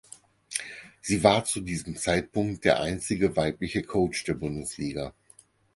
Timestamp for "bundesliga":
4.33-5.13